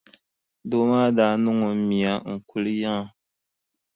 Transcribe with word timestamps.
Doo 0.69 0.85
maa 0.89 1.09
daa 1.17 1.33
niŋ 1.43 1.57
o 1.69 1.69
mia 1.87 2.13
n-kuli 2.33 2.71
yiŋa. 2.81 3.03